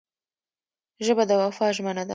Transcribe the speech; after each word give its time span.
ژبه 1.05 1.23
د 1.29 1.31
وفا 1.41 1.67
ژمنه 1.75 2.03
ده 2.07 2.09